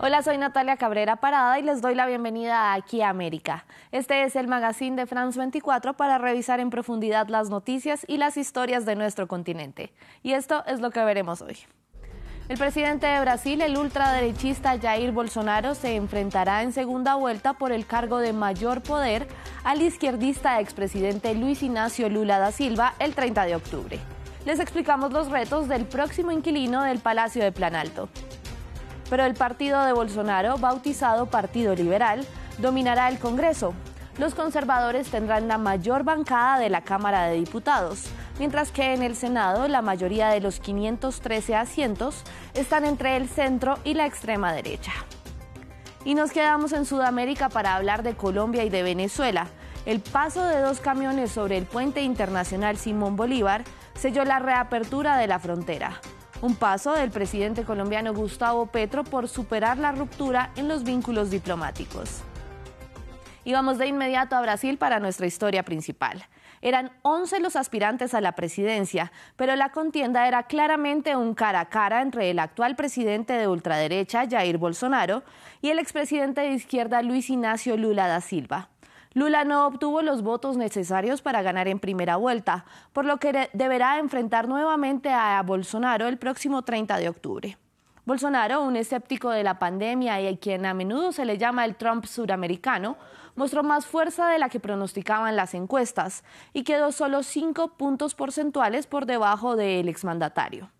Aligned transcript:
Hola, 0.00 0.22
soy 0.22 0.38
Natalia 0.38 0.76
Cabrera 0.76 1.16
Parada 1.16 1.58
y 1.58 1.62
les 1.62 1.82
doy 1.82 1.96
la 1.96 2.06
bienvenida 2.06 2.72
aquí 2.72 3.02
a 3.02 3.08
América. 3.08 3.66
Este 3.90 4.22
es 4.22 4.36
el 4.36 4.46
magazine 4.46 4.94
de 4.94 5.06
France 5.06 5.36
24 5.36 5.94
para 5.94 6.18
revisar 6.18 6.60
en 6.60 6.70
profundidad 6.70 7.26
las 7.26 7.50
noticias 7.50 8.04
y 8.06 8.16
las 8.16 8.36
historias 8.36 8.86
de 8.86 8.94
nuestro 8.94 9.26
continente. 9.26 9.92
Y 10.22 10.34
esto 10.34 10.62
es 10.66 10.78
lo 10.78 10.92
que 10.92 11.02
veremos 11.02 11.42
hoy. 11.42 11.58
El 12.48 12.58
presidente 12.58 13.08
de 13.08 13.20
Brasil, 13.20 13.60
el 13.60 13.76
ultraderechista 13.76 14.78
Jair 14.78 15.10
Bolsonaro, 15.10 15.74
se 15.74 15.96
enfrentará 15.96 16.62
en 16.62 16.72
segunda 16.72 17.16
vuelta 17.16 17.54
por 17.54 17.72
el 17.72 17.84
cargo 17.84 18.18
de 18.18 18.32
mayor 18.32 18.82
poder 18.82 19.26
al 19.64 19.82
izquierdista 19.82 20.60
expresidente 20.60 21.34
Luis 21.34 21.64
Ignacio 21.64 22.08
Lula 22.08 22.38
da 22.38 22.52
Silva 22.52 22.94
el 23.00 23.16
30 23.16 23.46
de 23.46 23.56
octubre. 23.56 23.98
Les 24.46 24.60
explicamos 24.60 25.12
los 25.12 25.28
retos 25.28 25.66
del 25.66 25.86
próximo 25.86 26.30
inquilino 26.30 26.84
del 26.84 27.00
Palacio 27.00 27.42
de 27.42 27.50
Planalto 27.50 28.08
pero 29.10 29.24
el 29.24 29.34
partido 29.34 29.84
de 29.84 29.92
Bolsonaro, 29.92 30.58
bautizado 30.58 31.26
Partido 31.26 31.74
Liberal, 31.74 32.26
dominará 32.58 33.08
el 33.08 33.18
Congreso. 33.18 33.74
Los 34.18 34.34
conservadores 34.34 35.08
tendrán 35.08 35.46
la 35.46 35.58
mayor 35.58 36.02
bancada 36.02 36.58
de 36.58 36.70
la 36.70 36.80
Cámara 36.80 37.24
de 37.24 37.36
Diputados, 37.36 38.06
mientras 38.38 38.72
que 38.72 38.94
en 38.94 39.02
el 39.02 39.14
Senado 39.14 39.68
la 39.68 39.82
mayoría 39.82 40.28
de 40.28 40.40
los 40.40 40.58
513 40.58 41.54
asientos 41.54 42.24
están 42.54 42.84
entre 42.84 43.16
el 43.16 43.28
centro 43.28 43.78
y 43.84 43.94
la 43.94 44.06
extrema 44.06 44.52
derecha. 44.52 44.92
Y 46.04 46.14
nos 46.14 46.32
quedamos 46.32 46.72
en 46.72 46.84
Sudamérica 46.84 47.48
para 47.48 47.76
hablar 47.76 48.02
de 48.02 48.16
Colombia 48.16 48.64
y 48.64 48.70
de 48.70 48.82
Venezuela. 48.82 49.46
El 49.86 50.00
paso 50.00 50.44
de 50.44 50.60
dos 50.60 50.80
camiones 50.80 51.30
sobre 51.30 51.56
el 51.56 51.66
puente 51.66 52.02
internacional 52.02 52.76
Simón 52.76 53.16
Bolívar 53.16 53.64
selló 53.94 54.24
la 54.24 54.38
reapertura 54.38 55.16
de 55.16 55.26
la 55.26 55.38
frontera. 55.38 56.00
Un 56.40 56.54
paso 56.54 56.92
del 56.92 57.10
presidente 57.10 57.64
colombiano 57.64 58.14
Gustavo 58.14 58.66
Petro 58.66 59.02
por 59.02 59.26
superar 59.26 59.76
la 59.76 59.90
ruptura 59.90 60.52
en 60.54 60.68
los 60.68 60.84
vínculos 60.84 61.30
diplomáticos. 61.30 62.20
Y 63.42 63.52
vamos 63.52 63.78
de 63.78 63.88
inmediato 63.88 64.36
a 64.36 64.40
Brasil 64.40 64.78
para 64.78 65.00
nuestra 65.00 65.26
historia 65.26 65.64
principal. 65.64 66.26
Eran 66.60 66.92
11 67.02 67.40
los 67.40 67.56
aspirantes 67.56 68.14
a 68.14 68.20
la 68.20 68.32
presidencia, 68.32 69.10
pero 69.34 69.56
la 69.56 69.70
contienda 69.70 70.28
era 70.28 70.44
claramente 70.44 71.16
un 71.16 71.34
cara 71.34 71.60
a 71.60 71.68
cara 71.68 72.02
entre 72.02 72.30
el 72.30 72.38
actual 72.38 72.76
presidente 72.76 73.32
de 73.32 73.48
ultraderecha, 73.48 74.28
Jair 74.28 74.58
Bolsonaro, 74.58 75.24
y 75.60 75.70
el 75.70 75.80
expresidente 75.80 76.42
de 76.42 76.52
izquierda, 76.52 77.02
Luis 77.02 77.30
Ignacio 77.30 77.76
Lula 77.76 78.06
da 78.06 78.20
Silva. 78.20 78.68
Lula 79.14 79.44
no 79.44 79.66
obtuvo 79.66 80.02
los 80.02 80.22
votos 80.22 80.56
necesarios 80.56 81.22
para 81.22 81.42
ganar 81.42 81.68
en 81.68 81.78
primera 81.78 82.16
vuelta, 82.16 82.64
por 82.92 83.04
lo 83.04 83.16
que 83.18 83.48
deberá 83.52 83.98
enfrentar 83.98 84.48
nuevamente 84.48 85.10
a 85.10 85.42
Bolsonaro 85.42 86.08
el 86.08 86.18
próximo 86.18 86.62
30 86.62 86.98
de 86.98 87.08
octubre. 87.08 87.58
Bolsonaro, 88.04 88.62
un 88.62 88.76
escéptico 88.76 89.30
de 89.30 89.44
la 89.44 89.58
pandemia 89.58 90.20
y 90.20 90.26
a 90.26 90.36
quien 90.38 90.64
a 90.64 90.72
menudo 90.72 91.12
se 91.12 91.26
le 91.26 91.36
llama 91.36 91.64
el 91.64 91.76
Trump 91.76 92.06
suramericano, 92.06 92.96
mostró 93.36 93.62
más 93.62 93.86
fuerza 93.86 94.28
de 94.28 94.38
la 94.38 94.48
que 94.48 94.60
pronosticaban 94.60 95.36
las 95.36 95.54
encuestas 95.54 96.24
y 96.52 96.64
quedó 96.64 96.90
solo 96.90 97.22
cinco 97.22 97.76
puntos 97.76 98.14
porcentuales 98.14 98.86
por 98.86 99.06
debajo 99.06 99.56
del 99.56 99.88
exmandatario. 99.88 100.70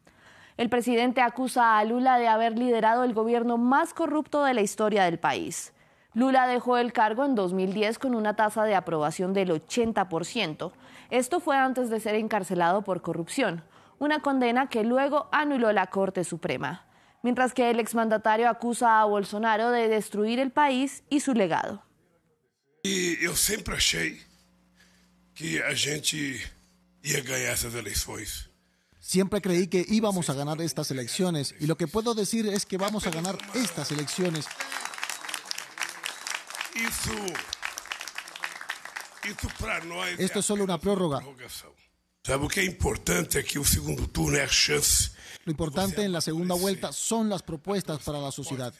El 0.56 0.70
presidente 0.70 1.20
acusa 1.20 1.78
a 1.78 1.84
Lula 1.84 2.18
de 2.18 2.28
haber 2.28 2.58
liderado 2.58 3.04
el 3.04 3.14
gobierno 3.14 3.58
más 3.58 3.94
corrupto 3.94 4.42
de 4.42 4.54
la 4.54 4.62
historia 4.62 5.04
del 5.04 5.18
país. 5.18 5.72
Lula 6.18 6.48
dejó 6.48 6.78
el 6.78 6.92
cargo 6.92 7.24
en 7.24 7.36
2010 7.36 8.00
con 8.00 8.16
una 8.16 8.34
tasa 8.34 8.64
de 8.64 8.74
aprobación 8.74 9.32
del 9.34 9.50
80%. 9.50 10.72
Esto 11.10 11.38
fue 11.38 11.56
antes 11.56 11.90
de 11.90 12.00
ser 12.00 12.16
encarcelado 12.16 12.82
por 12.82 13.02
corrupción, 13.02 13.62
una 14.00 14.20
condena 14.20 14.68
que 14.68 14.82
luego 14.82 15.28
anuló 15.30 15.72
la 15.72 15.86
Corte 15.86 16.24
Suprema. 16.24 16.86
Mientras 17.22 17.54
que 17.54 17.70
el 17.70 17.78
exmandatario 17.78 18.48
acusa 18.48 19.00
a 19.00 19.04
Bolsonaro 19.04 19.70
de 19.70 19.86
destruir 19.86 20.40
el 20.40 20.50
país 20.50 21.04
y 21.08 21.20
su 21.20 21.34
legado. 21.34 21.84
Y 22.82 23.22
yo 23.22 23.36
siempre 23.36 23.76
achei 23.76 24.20
que 25.36 25.62
a 25.62 25.72
gente 25.72 26.40
ia 27.04 27.20
ganhar 27.22 27.54
essas 27.54 27.76
eleições. 27.76 28.50
Siempre 28.98 29.40
creí 29.40 29.68
que 29.68 29.86
íbamos 29.88 30.28
a 30.30 30.34
ganar 30.34 30.60
estas 30.60 30.90
elecciones 30.90 31.54
y 31.60 31.66
lo 31.68 31.76
que 31.76 31.86
puedo 31.86 32.14
decir 32.14 32.48
es 32.48 32.66
que 32.66 32.76
vamos 32.76 33.06
a 33.06 33.10
ganar 33.10 33.38
estas 33.54 33.92
elecciones 33.92 34.46
esto 40.18 40.38
es 40.38 40.44
solo 40.44 40.64
una 40.64 40.78
prórroga. 40.78 41.22
que 42.48 42.64
importante 42.64 43.44
que 43.44 43.64
segundo 43.64 44.06
turno 44.08 44.38
chance. 44.46 45.10
Lo 45.44 45.52
importante 45.52 46.02
en 46.02 46.12
la 46.12 46.20
segunda 46.20 46.54
vuelta 46.54 46.92
son 46.92 47.28
las 47.28 47.42
propuestas 47.42 48.00
para 48.00 48.18
la 48.18 48.30
sociedad. 48.30 48.72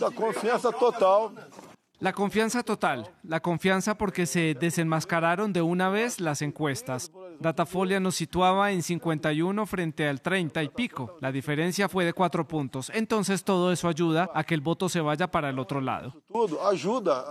la 0.00 0.10
confianza 0.10 0.70
total. 0.72 1.50
La 1.98 2.12
confianza 2.12 2.62
total, 2.62 3.10
la 3.22 3.40
confianza 3.40 3.96
porque 3.96 4.26
se 4.26 4.54
desenmascararon 4.54 5.54
de 5.54 5.62
una 5.62 5.88
vez 5.88 6.20
las 6.20 6.42
encuestas. 6.42 7.10
Datafolia 7.40 8.00
nos 8.00 8.14
situaba 8.14 8.72
en 8.72 8.82
51 8.82 9.66
frente 9.66 10.08
al 10.08 10.20
30 10.20 10.62
y 10.62 10.68
pico. 10.68 11.16
La 11.20 11.32
diferencia 11.32 11.88
fue 11.88 12.04
de 12.04 12.12
cuatro 12.12 12.46
puntos. 12.46 12.90
Entonces 12.94 13.44
todo 13.44 13.72
eso 13.72 13.88
ayuda 13.88 14.30
a 14.34 14.44
que 14.44 14.54
el 14.54 14.60
voto 14.60 14.88
se 14.88 15.00
vaya 15.00 15.30
para 15.30 15.50
el 15.50 15.58
otro 15.58 15.80
lado. 15.80 16.14
Todo 16.32 16.66
ayuda 16.66 17.24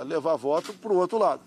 a 0.00 0.04
llevar 0.04 0.38
voto 0.38 0.72
para 0.74 0.94
el 0.94 1.00
otro 1.00 1.18
lado. 1.18 1.40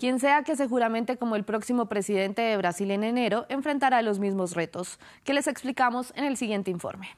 Quien 0.00 0.18
sea 0.18 0.42
que 0.44 0.56
seguramente 0.56 1.18
como 1.18 1.36
el 1.36 1.44
próximo 1.44 1.86
presidente 1.86 2.40
de 2.40 2.56
Brasil 2.56 2.90
en 2.90 3.04
enero 3.04 3.44
enfrentará 3.50 4.00
los 4.00 4.18
mismos 4.18 4.54
retos, 4.54 4.98
que 5.24 5.34
les 5.34 5.46
explicamos 5.46 6.12
en 6.16 6.24
el 6.24 6.38
siguiente 6.38 6.70
informe. 6.70 7.10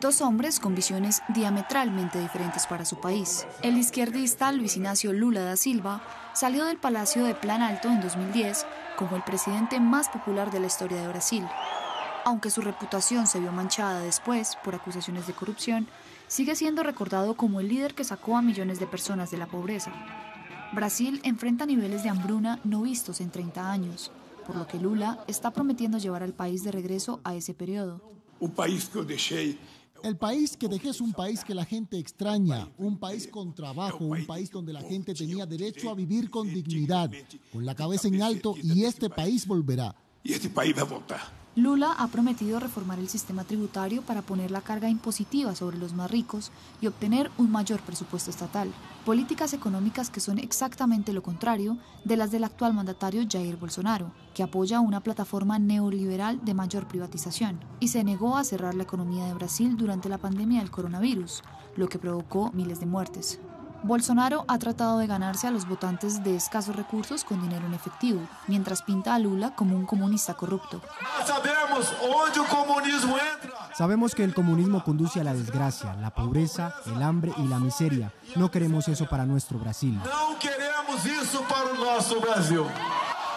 Dos 0.00 0.20
hombres 0.20 0.60
con 0.60 0.74
visiones 0.74 1.22
diametralmente 1.30 2.20
diferentes 2.20 2.66
para 2.66 2.84
su 2.84 3.00
país. 3.00 3.46
El 3.62 3.78
izquierdista 3.78 4.52
Luis 4.52 4.76
Ignacio 4.76 5.14
Lula 5.14 5.40
da 5.40 5.56
Silva 5.56 6.02
salió 6.34 6.66
del 6.66 6.76
Palacio 6.76 7.24
de 7.24 7.34
Plan 7.34 7.62
Alto 7.62 7.88
en 7.88 8.02
2010 8.02 8.66
como 8.98 9.16
el 9.16 9.22
presidente 9.22 9.80
más 9.80 10.10
popular 10.10 10.50
de 10.50 10.60
la 10.60 10.66
historia 10.66 11.00
de 11.00 11.08
Brasil. 11.08 11.46
Aunque 12.26 12.50
su 12.50 12.60
reputación 12.60 13.26
se 13.26 13.40
vio 13.40 13.52
manchada 13.52 14.00
después 14.00 14.58
por 14.62 14.74
acusaciones 14.74 15.26
de 15.26 15.32
corrupción, 15.32 15.86
sigue 16.26 16.56
siendo 16.56 16.82
recordado 16.82 17.34
como 17.34 17.60
el 17.60 17.68
líder 17.68 17.94
que 17.94 18.04
sacó 18.04 18.36
a 18.36 18.42
millones 18.42 18.78
de 18.78 18.86
personas 18.86 19.30
de 19.30 19.38
la 19.38 19.46
pobreza. 19.46 19.92
Brasil 20.72 21.22
enfrenta 21.24 21.64
niveles 21.64 22.02
de 22.02 22.10
hambruna 22.10 22.60
no 22.64 22.82
vistos 22.82 23.22
en 23.22 23.30
30 23.30 23.70
años, 23.70 24.12
por 24.46 24.56
lo 24.56 24.66
que 24.66 24.78
Lula 24.78 25.24
está 25.26 25.52
prometiendo 25.52 25.96
llevar 25.96 26.22
al 26.22 26.34
país 26.34 26.64
de 26.64 26.72
regreso 26.72 27.20
a 27.24 27.34
ese 27.34 27.54
periodo. 27.54 28.02
Un 28.38 28.50
país 28.50 28.90
que 28.90 29.02
dejé 29.02 29.56
el 30.02 30.16
país 30.16 30.56
que 30.56 30.68
dejé 30.68 30.90
es 30.90 31.00
un 31.00 31.12
país 31.12 31.44
que 31.44 31.54
la 31.54 31.64
gente 31.64 31.98
extraña, 31.98 32.68
un 32.78 32.98
país 32.98 33.26
con 33.26 33.54
trabajo, 33.54 34.04
un 34.04 34.26
país 34.26 34.50
donde 34.50 34.72
la 34.72 34.82
gente 34.82 35.14
tenía 35.14 35.46
derecho 35.46 35.90
a 35.90 35.94
vivir 35.94 36.30
con 36.30 36.52
dignidad, 36.52 37.10
con 37.52 37.64
la 37.64 37.74
cabeza 37.74 38.08
en 38.08 38.22
alto 38.22 38.54
y 38.62 38.84
este 38.84 39.10
país 39.10 39.46
volverá. 39.46 39.94
Y 40.22 40.32
este 40.32 40.48
país 40.50 40.76
va 40.76 40.82
a 40.82 40.84
votar. 40.84 41.45
Lula 41.56 41.94
ha 41.96 42.06
prometido 42.08 42.60
reformar 42.60 42.98
el 42.98 43.08
sistema 43.08 43.42
tributario 43.42 44.02
para 44.02 44.20
poner 44.20 44.50
la 44.50 44.60
carga 44.60 44.90
impositiva 44.90 45.54
sobre 45.54 45.78
los 45.78 45.94
más 45.94 46.10
ricos 46.10 46.52
y 46.82 46.86
obtener 46.86 47.30
un 47.38 47.50
mayor 47.50 47.80
presupuesto 47.80 48.28
estatal. 48.28 48.70
Políticas 49.06 49.54
económicas 49.54 50.10
que 50.10 50.20
son 50.20 50.38
exactamente 50.38 51.14
lo 51.14 51.22
contrario 51.22 51.78
de 52.04 52.18
las 52.18 52.30
del 52.30 52.44
actual 52.44 52.74
mandatario 52.74 53.26
Jair 53.26 53.56
Bolsonaro, 53.56 54.12
que 54.34 54.42
apoya 54.42 54.80
una 54.80 55.00
plataforma 55.00 55.58
neoliberal 55.58 56.44
de 56.44 56.52
mayor 56.52 56.86
privatización 56.88 57.58
y 57.80 57.88
se 57.88 58.04
negó 58.04 58.36
a 58.36 58.44
cerrar 58.44 58.74
la 58.74 58.82
economía 58.82 59.24
de 59.24 59.32
Brasil 59.32 59.78
durante 59.78 60.10
la 60.10 60.18
pandemia 60.18 60.60
del 60.60 60.70
coronavirus, 60.70 61.42
lo 61.74 61.88
que 61.88 61.98
provocó 61.98 62.52
miles 62.52 62.80
de 62.80 62.86
muertes. 62.86 63.40
Bolsonaro 63.86 64.44
ha 64.48 64.58
tratado 64.58 64.98
de 64.98 65.06
ganarse 65.06 65.46
a 65.46 65.52
los 65.52 65.68
votantes 65.68 66.24
de 66.24 66.34
escasos 66.34 66.74
recursos 66.74 67.22
con 67.22 67.40
dinero 67.40 67.66
en 67.66 67.74
efectivo, 67.74 68.20
mientras 68.48 68.82
pinta 68.82 69.14
a 69.14 69.18
Lula 69.20 69.54
como 69.54 69.76
un 69.76 69.86
comunista 69.86 70.34
corrupto. 70.34 70.80
Sabemos 73.76 74.14
que 74.14 74.24
el 74.24 74.34
comunismo 74.34 74.82
conduce 74.82 75.20
a 75.20 75.24
la 75.24 75.34
desgracia, 75.34 75.94
la 75.94 76.10
pobreza, 76.10 76.74
el 76.86 77.00
hambre 77.00 77.32
y 77.36 77.46
la 77.46 77.60
miseria. 77.60 78.12
No 78.34 78.50
queremos 78.50 78.88
eso 78.88 79.08
para 79.08 79.24
nuestro 79.24 79.58
Brasil. 79.58 79.94
No 80.04 80.36
queremos 80.38 81.06
eso 81.06 81.42
para 81.42 81.72
nuestro 81.72 82.20
Brasil. 82.20 82.62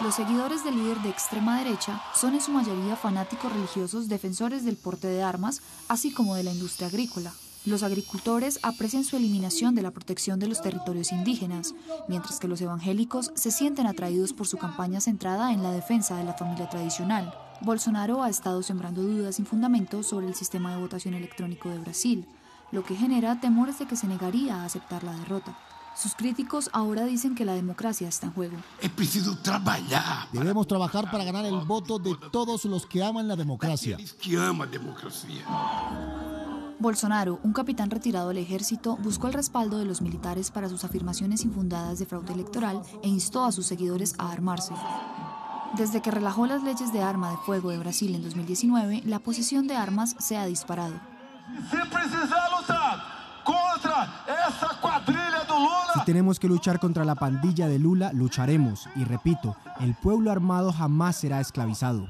Los 0.02 0.16
seguidores 0.16 0.64
del 0.64 0.78
líder 0.78 0.98
de 1.00 1.10
extrema 1.10 1.60
derecha 1.60 2.02
son 2.16 2.34
en 2.34 2.42
su 2.42 2.52
mayoría 2.52 2.96
fanáticos 2.96 3.52
religiosos 3.54 4.08
defensores 4.08 4.66
del 4.66 4.78
porte 4.78 5.08
de 5.08 5.22
armas, 5.22 5.62
así 5.90 6.12
como 6.12 6.36
de 6.36 6.44
la 6.44 6.52
industria 6.52 6.88
agrícola. 6.88 7.34
Los 7.66 7.84
agricultores 7.84 8.60
aprecian 8.64 9.04
su 9.04 9.18
eliminación 9.18 9.76
de 9.76 9.82
la 9.82 9.92
protección 9.92 10.40
de 10.40 10.48
los 10.48 10.62
territorios 10.62 11.12
indígenas, 11.12 11.76
mientras 12.08 12.40
que 12.40 12.48
los 12.48 12.62
evangélicos 12.62 13.32
se 13.36 13.52
sienten 13.52 13.86
atraídos 13.86 14.32
por 14.32 14.48
su 14.48 14.58
campaña 14.58 15.02
centrada 15.02 15.52
en 15.52 15.62
la 15.62 15.72
defensa 15.72 16.16
de 16.16 16.24
la 16.24 16.34
familia 16.34 16.70
tradicional. 16.70 17.34
Bolsonaro 17.62 18.24
ha 18.24 18.30
estado 18.30 18.64
sembrando 18.64 19.02
dudas 19.02 19.36
sin 19.36 19.46
fundamento 19.46 20.04
sobre 20.04 20.28
el 20.28 20.36
sistema 20.36 20.74
de 20.74 20.82
votación 20.82 21.14
electrónico 21.14 21.70
de 21.70 21.80
Brasil, 21.80 22.26
lo 22.72 22.84
que 22.84 22.96
genera 22.96 23.42
temores 23.42 23.78
de 23.78 23.88
que 23.88 23.98
se 23.98 24.08
negaría 24.08 24.62
a 24.62 24.66
aceptar 24.66 25.04
la 25.04 25.14
derrota. 25.14 25.58
Sus 25.98 26.16
críticos 26.16 26.70
ahora 26.72 27.04
dicen 27.04 27.36
que 27.36 27.44
la 27.44 27.56
democracia 27.56 28.08
está 28.08 28.28
en 28.28 28.34
juego. 28.34 28.58
Es 28.80 28.90
preciso 28.90 29.38
trabajar. 29.40 30.30
Debemos 30.32 30.66
trabajar 30.66 31.12
para 31.12 31.26
ganar 31.26 31.46
el 31.46 31.60
voto 31.66 32.00
de 32.00 32.16
todos 32.32 32.64
los 32.64 32.86
que 32.86 33.04
aman 33.04 33.28
la 33.28 33.36
democracia. 33.36 33.98
Que 34.22 34.38
ama 34.38 34.66
democracia. 34.66 35.44
Bolsonaro, 36.80 37.42
un 37.44 37.52
capitán 37.52 37.90
retirado 37.90 38.30
del 38.30 38.38
ejército, 38.38 38.96
buscó 38.96 39.28
el 39.28 39.34
respaldo 39.34 39.80
de 39.80 39.86
los 39.86 40.02
militares 40.02 40.50
para 40.50 40.70
sus 40.70 40.86
afirmaciones 40.86 41.44
infundadas 41.44 42.00
de 42.00 42.06
fraude 42.06 42.34
electoral 42.34 42.82
e 43.04 43.10
instó 43.10 43.44
a 43.44 43.52
sus 43.52 43.66
seguidores 43.66 44.16
a 44.18 44.32
armarse. 44.32 44.74
Desde 45.76 46.02
que 46.02 46.10
relajó 46.10 46.48
las 46.48 46.64
leyes 46.64 46.94
de 46.94 47.04
arma 47.04 47.32
de 47.32 47.38
fuego 47.38 47.70
de 47.70 47.80
Brasil 47.80 48.16
en 48.16 48.24
2019, 48.24 49.04
la 49.06 49.20
posesión 49.20 49.68
de 49.68 49.76
armas 49.76 50.16
se 50.20 50.38
ha 50.38 50.46
disparado. 50.46 50.96
Si 55.94 56.06
tenemos 56.06 56.40
que 56.40 56.48
luchar 56.48 56.80
contra 56.80 57.04
la 57.04 57.16
pandilla 57.16 57.68
de 57.68 57.78
Lula, 57.78 58.14
lucharemos. 58.14 58.88
Y 58.96 59.04
repito, 59.04 59.58
el 59.82 59.96
pueblo 59.96 60.32
armado 60.32 60.72
jamás 60.72 61.18
será 61.18 61.42
esclavizado. 61.42 62.08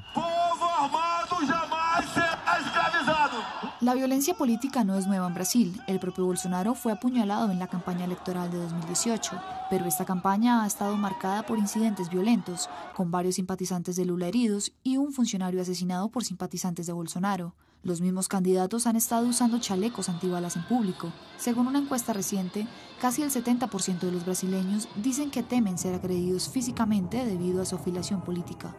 La 3.81 3.93
violencia 3.93 4.33
política 4.33 4.83
no 4.83 4.97
es 4.97 5.07
nueva 5.07 5.27
en 5.27 5.33
Brasil. 5.33 5.81
El 5.87 6.01
propio 6.01 6.25
Bolsonaro 6.25 6.75
fue 6.75 6.91
apuñalado 6.91 7.49
en 7.49 7.59
la 7.59 7.67
campaña 7.67 8.03
electoral 8.03 8.51
de 8.51 8.57
2018, 8.57 9.41
pero 9.69 9.85
esta 9.85 10.03
campaña 10.03 10.63
ha 10.63 10.67
estado 10.67 10.97
marcada 10.97 11.45
por 11.45 11.57
incidentes 11.57 12.09
violentos, 12.09 12.69
con 12.93 13.09
varios 13.09 13.35
simpatizantes 13.35 13.95
de 13.95 14.03
Lula 14.03 14.27
heridos 14.27 14.73
y 14.83 14.97
un 14.97 15.13
funcionario 15.13 15.61
asesinado 15.61 16.09
por 16.09 16.25
simpatizantes 16.25 16.87
de 16.87 16.93
Bolsonaro. 16.93 17.55
Los 17.81 18.01
mismos 18.01 18.27
candidatos 18.27 18.85
han 18.85 18.97
estado 18.97 19.25
usando 19.25 19.59
chalecos 19.59 20.09
antibalas 20.09 20.57
en 20.57 20.67
público. 20.67 21.13
Según 21.37 21.67
una 21.67 21.79
encuesta 21.79 22.11
reciente, 22.11 22.67
casi 22.99 23.21
el 23.21 23.31
70% 23.31 23.99
de 23.99 24.11
los 24.11 24.25
brasileños 24.25 24.89
dicen 24.97 25.31
que 25.31 25.41
temen 25.41 25.77
ser 25.77 25.95
agredidos 25.95 26.49
físicamente 26.49 27.25
debido 27.25 27.61
a 27.61 27.65
su 27.65 27.77
afiliación 27.77 28.25
política. 28.25 28.75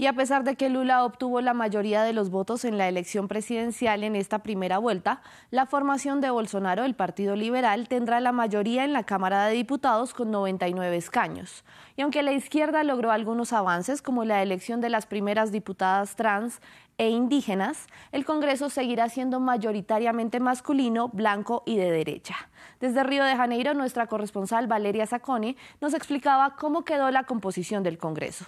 Y 0.00 0.06
a 0.06 0.14
pesar 0.14 0.44
de 0.44 0.56
que 0.56 0.70
Lula 0.70 1.04
obtuvo 1.04 1.42
la 1.42 1.52
mayoría 1.52 2.02
de 2.04 2.14
los 2.14 2.30
votos 2.30 2.64
en 2.64 2.78
la 2.78 2.88
elección 2.88 3.28
presidencial 3.28 4.02
en 4.02 4.16
esta 4.16 4.38
primera 4.38 4.78
vuelta, 4.78 5.20
la 5.50 5.66
formación 5.66 6.22
de 6.22 6.30
Bolsonaro, 6.30 6.86
el 6.86 6.94
Partido 6.94 7.36
Liberal, 7.36 7.86
tendrá 7.86 8.18
la 8.20 8.32
mayoría 8.32 8.84
en 8.84 8.94
la 8.94 9.02
Cámara 9.02 9.44
de 9.44 9.52
Diputados 9.52 10.14
con 10.14 10.30
99 10.30 10.96
escaños. 10.96 11.66
Y 11.98 12.00
aunque 12.00 12.22
la 12.22 12.32
izquierda 12.32 12.82
logró 12.82 13.12
algunos 13.12 13.52
avances, 13.52 14.00
como 14.00 14.24
la 14.24 14.42
elección 14.42 14.80
de 14.80 14.88
las 14.88 15.04
primeras 15.04 15.52
diputadas 15.52 16.16
trans 16.16 16.62
e 16.96 17.10
indígenas, 17.10 17.86
el 18.10 18.24
Congreso 18.24 18.70
seguirá 18.70 19.10
siendo 19.10 19.38
mayoritariamente 19.38 20.40
masculino, 20.40 21.08
blanco 21.08 21.62
y 21.66 21.76
de 21.76 21.90
derecha. 21.90 22.36
Desde 22.80 23.04
Río 23.04 23.24
de 23.24 23.36
Janeiro, 23.36 23.74
nuestra 23.74 24.06
corresponsal 24.06 24.66
Valeria 24.66 25.04
Sacone 25.04 25.58
nos 25.82 25.92
explicaba 25.92 26.56
cómo 26.56 26.86
quedó 26.86 27.10
la 27.10 27.24
composición 27.24 27.82
del 27.82 27.98
Congreso. 27.98 28.46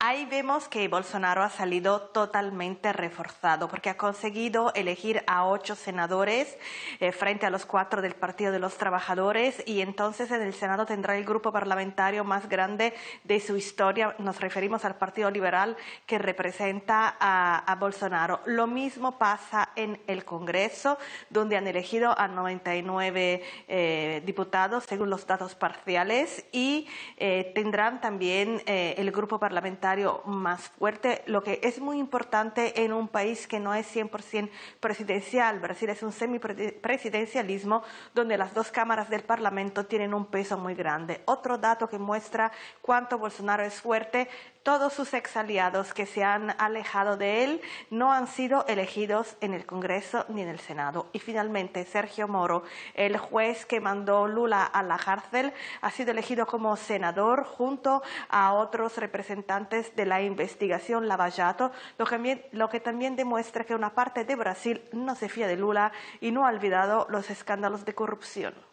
Ahí 0.00 0.26
vemos 0.26 0.68
que 0.68 0.86
Bolsonaro 0.86 1.42
ha 1.42 1.50
salido 1.50 2.00
totalmente 2.00 2.92
reforzado 2.92 3.66
porque 3.66 3.90
ha 3.90 3.96
conseguido 3.96 4.72
elegir 4.74 5.24
a 5.26 5.44
ocho 5.44 5.74
senadores 5.74 6.56
eh, 7.00 7.10
frente 7.10 7.46
a 7.46 7.50
los 7.50 7.66
cuatro 7.66 8.00
del 8.00 8.14
Partido 8.14 8.52
de 8.52 8.60
los 8.60 8.76
Trabajadores 8.76 9.60
y 9.66 9.80
entonces 9.80 10.30
en 10.30 10.42
el 10.42 10.54
Senado 10.54 10.86
tendrá 10.86 11.18
el 11.18 11.24
grupo 11.24 11.50
parlamentario 11.50 12.22
más 12.22 12.48
grande 12.48 12.94
de 13.24 13.40
su 13.40 13.56
historia. 13.56 14.14
Nos 14.20 14.40
referimos 14.40 14.84
al 14.84 14.94
Partido 14.94 15.32
Liberal 15.32 15.76
que 16.06 16.18
representa 16.18 17.16
a, 17.18 17.74
Bolsonaro. 17.80 18.38
Lo 18.44 18.68
mismo 18.68 19.18
pasa 19.18 19.70
en 19.74 20.00
el 20.06 20.24
Congreso, 20.24 20.96
donde 21.28 21.56
han 21.56 21.66
elegido 21.66 22.16
a 22.16 22.28
99 22.28 23.42
eh, 23.66 24.22
diputados 24.24 24.84
según 24.84 25.10
los 25.10 25.26
datos 25.26 25.56
parciales 25.56 26.46
y 26.52 26.86
eh, 27.16 27.50
tendrán 27.52 28.00
también 28.00 28.62
el 28.64 29.10
grupo 29.10 29.40
parlamentario 29.40 29.87
más 30.26 30.68
fuerte, 30.68 31.22
lo 31.26 31.42
que 31.42 31.60
es 31.62 31.80
muy 31.80 31.98
importante 31.98 32.84
en 32.84 32.92
un 32.92 33.08
país 33.08 33.46
que 33.46 33.58
no 33.58 33.74
es 33.74 33.86
100% 33.94 34.50
presidencial. 34.80 35.60
Brasil 35.60 35.88
es 35.90 36.02
un 36.02 36.12
semipresidencialismo 36.12 37.82
donde 38.14 38.36
las 38.36 38.54
dos 38.54 38.70
cámaras 38.70 39.08
del 39.08 39.22
Parlamento 39.22 39.86
tienen 39.86 40.14
un 40.14 40.26
peso 40.26 40.58
muy 40.58 40.74
grande. 40.74 41.22
Otro 41.24 41.58
dato 41.58 41.88
que 41.88 41.98
muestra 41.98 42.52
cuánto 42.82 43.18
Bolsonaro 43.18 43.62
es 43.64 43.80
fuerte 43.80 44.28
todos 44.62 44.92
sus 44.92 45.14
exaliados 45.14 45.94
que 45.94 46.06
se 46.06 46.24
han 46.24 46.54
alejado 46.58 47.16
de 47.16 47.44
él 47.44 47.60
no 47.90 48.12
han 48.12 48.26
sido 48.26 48.66
elegidos 48.66 49.36
en 49.40 49.54
el 49.54 49.66
Congreso 49.66 50.24
ni 50.28 50.42
en 50.42 50.48
el 50.48 50.58
Senado. 50.58 51.06
Y 51.12 51.18
finalmente, 51.18 51.84
Sergio 51.84 52.28
Moro, 52.28 52.62
el 52.94 53.16
juez 53.18 53.66
que 53.66 53.80
mandó 53.80 54.28
Lula 54.28 54.64
a 54.64 54.82
la 54.82 54.98
cárcel, 54.98 55.52
ha 55.80 55.90
sido 55.90 56.10
elegido 56.10 56.46
como 56.46 56.76
senador 56.76 57.44
junto 57.44 58.02
a 58.28 58.52
otros 58.52 58.96
representantes 58.96 59.94
de 59.96 60.06
la 60.06 60.22
investigación 60.22 61.08
Lavallato, 61.08 61.72
lo 61.98 62.06
que, 62.06 62.48
lo 62.52 62.68
que 62.68 62.80
también 62.80 63.16
demuestra 63.16 63.64
que 63.64 63.74
una 63.74 63.94
parte 63.94 64.24
de 64.24 64.36
Brasil 64.36 64.82
no 64.92 65.14
se 65.14 65.28
fía 65.28 65.46
de 65.46 65.56
Lula 65.56 65.92
y 66.20 66.30
no 66.30 66.46
ha 66.46 66.50
olvidado 66.50 67.06
los 67.10 67.30
escándalos 67.30 67.84
de 67.84 67.94
corrupción. 67.94 68.67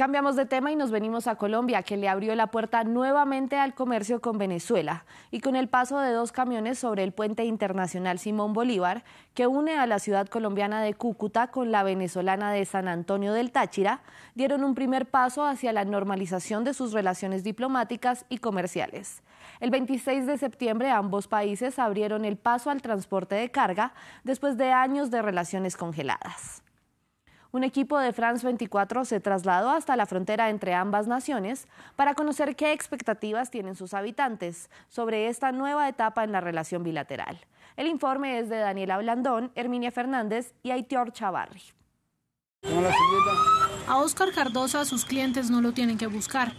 Cambiamos 0.00 0.34
de 0.34 0.46
tema 0.46 0.72
y 0.72 0.76
nos 0.76 0.90
venimos 0.90 1.26
a 1.26 1.34
Colombia, 1.34 1.82
que 1.82 1.98
le 1.98 2.08
abrió 2.08 2.34
la 2.34 2.46
puerta 2.46 2.84
nuevamente 2.84 3.58
al 3.58 3.74
comercio 3.74 4.22
con 4.22 4.38
Venezuela 4.38 5.04
y 5.30 5.40
con 5.40 5.56
el 5.56 5.68
paso 5.68 6.00
de 6.00 6.10
dos 6.12 6.32
camiones 6.32 6.78
sobre 6.78 7.04
el 7.04 7.12
puente 7.12 7.44
internacional 7.44 8.18
Simón 8.18 8.54
Bolívar, 8.54 9.04
que 9.34 9.46
une 9.46 9.76
a 9.76 9.86
la 9.86 9.98
ciudad 9.98 10.26
colombiana 10.26 10.80
de 10.80 10.94
Cúcuta 10.94 11.48
con 11.48 11.70
la 11.70 11.82
venezolana 11.82 12.50
de 12.50 12.64
San 12.64 12.88
Antonio 12.88 13.34
del 13.34 13.52
Táchira, 13.52 14.00
dieron 14.34 14.64
un 14.64 14.74
primer 14.74 15.04
paso 15.04 15.44
hacia 15.44 15.70
la 15.74 15.84
normalización 15.84 16.64
de 16.64 16.72
sus 16.72 16.94
relaciones 16.94 17.44
diplomáticas 17.44 18.24
y 18.30 18.38
comerciales. 18.38 19.22
El 19.60 19.68
26 19.68 20.24
de 20.24 20.38
septiembre 20.38 20.90
ambos 20.90 21.28
países 21.28 21.78
abrieron 21.78 22.24
el 22.24 22.38
paso 22.38 22.70
al 22.70 22.80
transporte 22.80 23.34
de 23.34 23.50
carga 23.50 23.92
después 24.24 24.56
de 24.56 24.72
años 24.72 25.10
de 25.10 25.20
relaciones 25.20 25.76
congeladas. 25.76 26.62
Un 27.52 27.64
equipo 27.64 27.98
de 27.98 28.12
France 28.12 28.46
24 28.46 29.04
se 29.04 29.18
trasladó 29.18 29.70
hasta 29.70 29.96
la 29.96 30.06
frontera 30.06 30.50
entre 30.50 30.72
ambas 30.74 31.08
naciones 31.08 31.66
para 31.96 32.14
conocer 32.14 32.54
qué 32.54 32.72
expectativas 32.72 33.50
tienen 33.50 33.74
sus 33.74 33.92
habitantes 33.92 34.70
sobre 34.88 35.26
esta 35.26 35.50
nueva 35.50 35.88
etapa 35.88 36.22
en 36.22 36.30
la 36.30 36.40
relación 36.40 36.84
bilateral. 36.84 37.40
El 37.76 37.88
informe 37.88 38.38
es 38.38 38.48
de 38.48 38.58
Daniela 38.58 38.98
Blandón, 38.98 39.50
Herminia 39.56 39.90
Fernández 39.90 40.54
y 40.62 40.70
Aitior 40.70 41.12
Chavarri. 41.12 41.62
A 43.88 43.98
Oscar 43.98 44.28
Cardosa 44.32 44.84
sus 44.84 45.04
clientes 45.04 45.50
no 45.50 45.60
lo 45.60 45.72
tienen 45.72 45.98
que 45.98 46.06
buscar. 46.06 46.52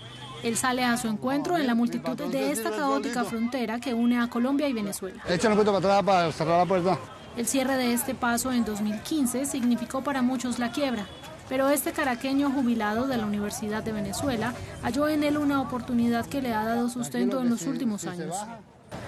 Él 0.44 0.58
sale 0.58 0.84
a 0.84 0.98
su 0.98 1.08
encuentro 1.08 1.56
en 1.56 1.68
la 1.68 1.76
multitud 1.76 2.18
de 2.18 2.52
esta 2.52 2.72
caótica 2.72 3.24
frontera 3.24 3.80
que 3.80 3.94
une 3.94 4.20
a 4.20 4.28
Colombia 4.28 4.68
y 4.68 4.74
Venezuela. 4.74 5.22
Échale 5.30 5.56
un 5.56 5.64
para 5.64 5.78
atrás 5.78 6.04
para 6.04 6.32
cerrar 6.34 6.58
la 6.58 6.66
puerta. 6.66 7.21
El 7.38 7.48
cierre 7.48 7.76
de 7.76 7.94
este 7.94 8.14
paso 8.14 8.52
en 8.52 8.66
2015 8.66 9.46
significó 9.46 10.04
para 10.04 10.22
muchos 10.22 10.60
la 10.60 10.72
quiebra, 10.72 11.06
pero 11.48 11.70
este 11.70 11.94
caraqueño 11.94 12.52
jubilado 12.52 13.08
de 13.08 13.16
la 13.18 13.26
Universidad 13.26 13.84
de 13.84 13.94
Venezuela 13.94 14.54
halló 14.84 15.08
en 15.08 15.24
él 15.24 15.38
una 15.38 15.62
oportunidad 15.62 16.26
que 16.26 16.42
le 16.42 16.54
ha 16.54 16.66
dado 16.66 16.90
sustento 16.90 17.40
en 17.40 17.50
los 17.50 17.66
últimos 17.66 18.06
años. 18.06 18.36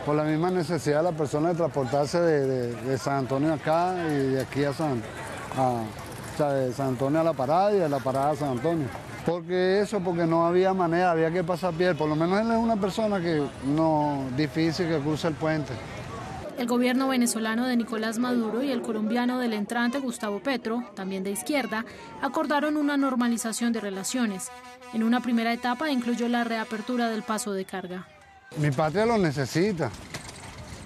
Por 0.06 0.16
la 0.16 0.24
misma 0.24 0.52
necesidad 0.52 1.00
de 1.00 1.12
la 1.12 1.18
persona 1.18 1.50
de 1.50 1.56
transportarse 1.56 2.22
de, 2.22 2.98
San 2.98 3.16
Antonio 3.16 3.54
acá 3.54 3.94
y 4.10 4.34
de 4.34 4.42
aquí 4.42 4.64
a 4.64 4.74
San, 4.74 5.02
de 6.38 6.74
San 6.74 6.88
Antonio 6.88 7.20
a 7.20 7.24
la 7.26 7.34
parada 7.34 7.74
y 7.74 7.80
de 7.80 7.90
la 7.90 8.00
parada 8.00 8.32
a 8.32 8.36
San 8.38 8.52
Antonio. 8.52 8.88
Porque 9.26 9.82
eso, 9.82 10.00
porque 10.00 10.26
no 10.26 10.46
había 10.46 10.74
manera, 10.74 11.12
había 11.12 11.32
que 11.32 11.44
pasar 11.44 11.74
pie. 11.74 11.94
Por 11.94 12.08
lo 12.08 12.16
menos 12.16 12.40
él 12.40 12.52
es 12.52 12.58
una 12.58 12.78
persona 12.78 13.20
que 13.20 13.46
no 13.66 14.26
difícil 14.36 14.88
que 14.88 15.00
cruce 15.00 15.28
el 15.28 15.34
puente. 15.34 15.74
El 16.58 16.68
gobierno 16.68 17.08
venezolano 17.08 17.66
de 17.66 17.76
Nicolás 17.76 18.20
Maduro 18.20 18.62
y 18.62 18.72
el 18.72 18.82
colombiano 18.82 19.40
del 19.40 19.54
entrante 19.54 20.00
Gustavo 20.00 20.40
Petro, 20.40 20.84
también 20.96 21.24
de 21.24 21.32
izquierda, 21.32 21.84
acordaron 22.22 22.78
una 22.78 22.96
normalización 22.96 23.74
de 23.74 23.82
relaciones. 23.82 24.50
En 24.94 25.04
una 25.04 25.20
primera 25.20 25.52
etapa 25.52 25.90
incluyó 25.90 26.30
la 26.30 26.44
reapertura 26.44 27.10
del 27.10 27.24
paso 27.24 27.54
de 27.54 27.66
carga. 27.66 28.08
Mi 28.58 28.70
patria 28.70 29.06
lo 29.06 29.18
necesita. 29.18 29.90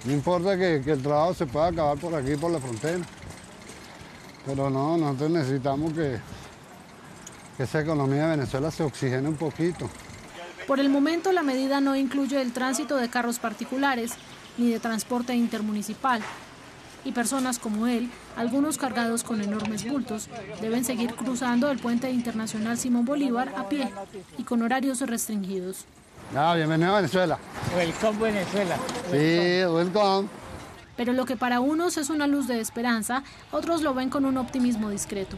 No 0.06 0.14
importa 0.14 0.58
que, 0.58 0.78
el 0.78 1.02
trabajo 1.02 1.34
se 1.34 1.46
pueda 1.46 1.68
acabar 1.68 1.98
por 1.98 2.16
aquí, 2.16 2.38
por 2.38 2.50
la 2.50 2.60
frontera. 2.60 3.04
Pero 4.46 4.70
no, 4.70 4.98
nosotros 4.98 5.32
necesitamos 5.32 5.92
que, 5.92 6.18
que 7.58 7.64
esa 7.64 7.82
economía 7.82 8.28
de 8.28 8.38
Venezuela 8.38 8.72
se 8.72 8.84
oxigene 8.84 9.28
un 9.28 9.36
poquito. 9.36 9.90
Por 10.66 10.80
el 10.80 10.90
momento 10.90 11.34
la 11.34 11.44
medida 11.44 11.82
no 11.82 11.96
incluye 11.96 12.42
el 12.42 12.54
tránsito 12.54 12.96
de 12.96 13.10
carros 13.10 13.40
particulares, 13.40 14.14
ni 14.58 14.70
de 14.70 14.80
transporte 14.80 15.36
intermunicipal. 15.36 16.22
Y 17.06 17.12
personas 17.12 17.60
como 17.60 17.88
él, 17.88 18.10
algunos 18.36 18.78
cargados 18.78 19.24
con 19.24 19.42
enormes 19.42 19.90
bultos, 19.90 20.28
deben 20.62 20.84
seguir 20.84 21.14
cruzando 21.14 21.72
el 21.72 21.80
puente 21.80 22.12
internacional 22.12 22.78
Simón 22.78 23.06
Bolívar 23.06 23.54
a 23.56 23.70
pie 23.70 23.90
y 24.38 24.44
con 24.44 24.62
horarios 24.62 25.00
restringidos. 25.02 25.86
Ah, 26.36 26.54
bienvenido 26.56 26.92
a 26.92 26.98
Venezuela. 26.98 27.38
Welcome 27.76 28.20
Venezuela. 28.20 28.78
Sí, 29.12 29.66
welcome. 29.66 30.28
Pero 30.98 31.14
lo 31.14 31.26
que 31.26 31.38
para 31.38 31.60
unos 31.60 31.96
es 31.98 32.10
una 32.10 32.28
luz 32.28 32.48
de 32.48 32.60
esperanza, 32.60 33.24
otros 33.52 33.84
lo 33.84 33.94
ven 33.94 34.10
con 34.10 34.26
un 34.26 34.38
optimismo 34.38 34.90
discreto. 34.90 35.38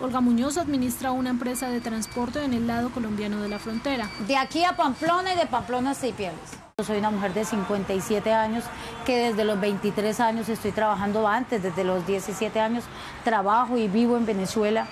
Olga 0.00 0.20
Muñoz 0.20 0.58
administra 0.58 1.12
una 1.12 1.30
empresa 1.30 1.70
de 1.70 1.80
transporte 1.80 2.44
en 2.44 2.52
el 2.52 2.66
lado 2.66 2.90
colombiano 2.90 3.40
de 3.40 3.48
la 3.48 3.58
frontera. 3.58 4.10
De 4.26 4.36
aquí 4.36 4.64
a 4.64 4.76
Pamplona 4.76 5.34
y 5.34 5.36
de 5.36 5.46
Pamplona 5.46 5.90
a 5.90 5.94
Seipiales. 5.94 6.67
Soy 6.86 6.98
una 6.98 7.10
mujer 7.10 7.34
de 7.34 7.44
57 7.44 8.32
años 8.32 8.62
que 9.04 9.30
desde 9.30 9.44
los 9.44 9.60
23 9.60 10.20
años 10.20 10.48
estoy 10.48 10.70
trabajando 10.70 11.26
antes, 11.26 11.60
desde 11.60 11.82
los 11.82 12.06
17 12.06 12.60
años 12.60 12.84
trabajo 13.24 13.76
y 13.76 13.88
vivo 13.88 14.16
en 14.16 14.24
Venezuela. 14.24 14.86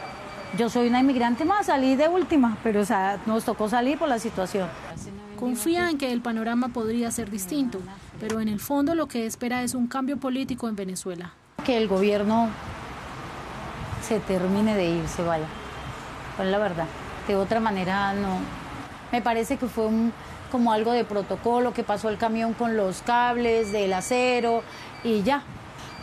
Yo 0.58 0.68
soy 0.68 0.88
una 0.88 0.98
inmigrante 0.98 1.44
más, 1.44 1.66
salí 1.66 1.94
de 1.94 2.08
última, 2.08 2.58
pero 2.64 2.80
o 2.80 2.84
sea, 2.84 3.20
nos 3.26 3.44
tocó 3.44 3.68
salir 3.68 4.00
por 4.00 4.08
la 4.08 4.18
situación. 4.18 4.68
Confía 5.38 5.88
en 5.88 5.96
que 5.96 6.10
el 6.10 6.20
panorama 6.22 6.70
podría 6.70 7.12
ser 7.12 7.30
distinto, 7.30 7.78
pero 8.18 8.40
en 8.40 8.48
el 8.48 8.58
fondo 8.58 8.96
lo 8.96 9.06
que 9.06 9.24
espera 9.24 9.62
es 9.62 9.76
un 9.76 9.86
cambio 9.86 10.16
político 10.16 10.68
en 10.68 10.74
Venezuela. 10.74 11.34
Que 11.64 11.76
el 11.76 11.86
gobierno 11.86 12.48
se 14.02 14.18
termine 14.18 14.74
de 14.74 14.86
ir, 14.86 15.06
se 15.06 15.22
vaya. 15.22 15.46
Pues 16.36 16.48
la 16.48 16.58
verdad. 16.58 16.86
De 17.28 17.36
otra 17.36 17.60
manera 17.60 18.12
no. 18.12 18.65
Me 19.12 19.22
parece 19.22 19.56
que 19.56 19.66
fue 19.66 19.86
un, 19.86 20.12
como 20.50 20.72
algo 20.72 20.92
de 20.92 21.04
protocolo, 21.04 21.72
que 21.72 21.84
pasó 21.84 22.08
el 22.08 22.18
camión 22.18 22.54
con 22.54 22.76
los 22.76 23.02
cables 23.02 23.72
del 23.72 23.92
acero 23.92 24.62
y 25.04 25.22
ya. 25.22 25.42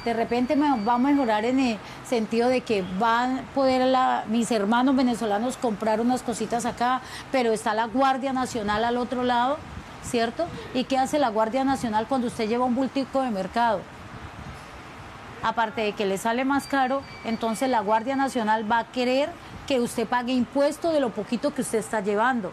De 0.05 0.13
repente 0.13 0.55
me 0.57 0.83
va 0.83 0.95
a 0.95 0.98
mejorar 0.98 1.45
en 1.45 1.60
el 1.60 1.77
sentido 2.05 2.50
de 2.50 2.62
que 2.62 2.83
van 3.00 3.39
a 3.39 3.41
poder 3.53 3.95
mis 4.27 4.51
hermanos 4.51 4.95
venezolanos 4.95 5.55
comprar 5.55 6.01
unas 6.01 6.24
cositas 6.24 6.65
acá, 6.65 7.01
pero 7.31 7.53
está 7.53 7.74
la 7.74 7.86
Guardia 7.86 8.33
Nacional 8.33 8.83
al 8.83 8.98
otro 8.98 9.24
lado, 9.24 9.57
¿cierto? 10.03 10.45
¿Y 10.74 10.83
qué 10.83 10.98
hace 10.98 11.19
la 11.19 11.29
Guardia 11.29 11.63
Nacional 11.63 12.07
cuando 12.07 12.27
usted 12.27 12.50
lleva 12.50 12.65
un 12.65 12.75
bultico 12.75 13.22
de 13.22 13.31
mercado? 13.31 13.79
Aparte 15.41 15.81
de 15.81 15.91
que 15.93 16.05
le 16.05 16.17
sale 16.17 16.43
más 16.43 16.67
caro, 16.67 17.01
entonces 17.24 17.69
la 17.69 17.79
Guardia 17.79 18.17
Nacional 18.17 18.69
va 18.69 18.79
a 18.79 18.91
querer 18.91 19.29
que 19.67 19.79
usted 19.79 20.05
pague 20.05 20.33
impuesto 20.33 20.91
de 20.91 21.00
lo 21.00 21.12
poquito 21.12 21.53
que 21.53 21.62
usted 21.62 21.79
está 21.79 22.01
llevando. 22.01 22.51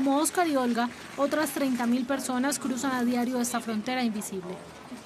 Como 0.00 0.16
Oscar 0.16 0.48
y 0.48 0.56
Olga, 0.56 0.88
otras 1.18 1.54
30.000 1.54 2.06
personas 2.06 2.58
cruzan 2.58 2.92
a 2.92 3.04
diario 3.04 3.38
esta 3.38 3.60
frontera 3.60 4.02
invisible. 4.02 4.54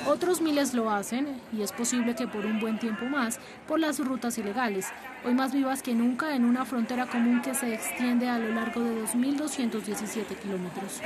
Otros 0.07 0.41
miles 0.41 0.73
lo 0.73 0.89
hacen, 0.89 1.41
y 1.53 1.63
es 1.63 1.73
posible 1.73 2.15
que 2.15 2.29
por 2.29 2.47
un 2.47 2.61
buen 2.61 2.79
tiempo 2.79 3.07
más, 3.07 3.41
por 3.67 3.81
las 3.81 3.99
rutas 3.99 4.39
ilegales, 4.39 4.87
hoy 5.25 5.35
más 5.35 5.53
vivas 5.53 5.83
que 5.83 5.95
nunca 5.95 6.37
en 6.37 6.45
una 6.45 6.65
frontera 6.65 7.07
común 7.07 7.43
que 7.43 7.55
se 7.55 7.75
extiende 7.75 8.29
a 8.29 8.39
lo 8.39 8.55
largo 8.55 8.83
de 8.83 9.03
2.217 9.03 10.37
kilómetros. 10.41 11.01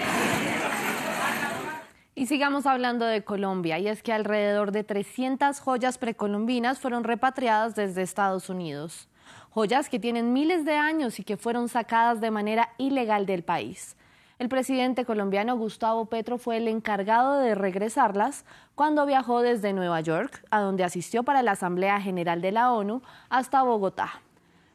Y 2.15 2.27
sigamos 2.27 2.67
hablando 2.67 3.07
de 3.07 3.25
Colombia, 3.25 3.79
y 3.79 3.89
es 3.89 4.03
que 4.03 4.13
alrededor 4.13 4.71
de 4.71 4.85
300 4.85 5.61
joyas 5.61 5.97
precolombinas 5.97 6.79
fueron 6.79 7.05
repatriadas 7.05 7.75
desde 7.75 8.03
Estados 8.03 8.51
Unidos. 8.51 9.09
Joyas 9.59 9.89
que 9.89 9.99
tienen 9.99 10.33
miles 10.33 10.65
de 10.65 10.77
años 10.77 11.19
y 11.19 11.25
que 11.25 11.37
fueron 11.37 11.69
sacadas 11.69 12.21
de 12.21 12.31
manera 12.31 12.69
ilegal 12.79 13.27
del 13.27 13.43
país. 13.43 13.97
El 14.39 14.49
presidente 14.49 15.05
colombiano 15.05 15.57
Gustavo 15.57 16.07
Petro 16.07 16.39
fue 16.39 16.59
el 16.59 16.69
encargado 16.69 17.41
de 17.41 17.57
regresarlas 17.57 18.45
cuando 18.77 19.05
viajó 19.05 19.41
desde 19.41 19.73
Nueva 19.73 20.01
York, 20.01 20.45
a 20.53 20.61
donde 20.61 20.85
asistió 20.85 21.25
para 21.25 21.43
la 21.43 21.51
Asamblea 21.51 22.01
General 22.01 22.41
de 22.41 22.53
la 22.53 22.73
ONU, 22.73 23.03
hasta 23.31 23.65
Bogotá. 23.65 24.23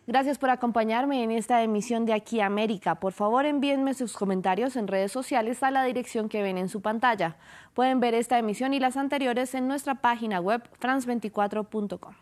Gracias 0.06 0.38
por 0.38 0.50
acompañarme 0.50 1.24
en 1.24 1.32
esta 1.32 1.64
emisión 1.64 2.06
de 2.06 2.12
Aquí 2.12 2.42
América. 2.42 2.96
Por 2.96 3.14
favor, 3.14 3.46
envíenme 3.46 3.94
sus 3.94 4.18
comentarios 4.18 4.76
en 4.76 4.90
redes 4.90 5.14
sociales 5.14 5.64
a 5.64 5.72
la 5.72 5.86
dirección 5.86 6.28
que 6.28 6.44
ven 6.44 6.58
en 6.58 6.68
su 6.68 6.82
pantalla. 6.82 7.38
Pueden 7.74 8.02
ver 8.02 8.16
esta 8.16 8.38
emisión 8.38 8.74
y 8.74 8.82
las 8.82 8.98
anteriores 8.98 9.56
en 9.56 9.70
nuestra 9.70 9.96
página 9.96 10.42
web 10.42 10.62
france24.com. 10.82 12.16